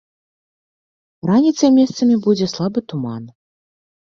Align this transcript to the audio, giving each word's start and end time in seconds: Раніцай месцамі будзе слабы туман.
Раніцай 1.31 1.69
месцамі 1.79 2.15
будзе 2.25 2.45
слабы 2.53 2.79
туман. 2.89 3.23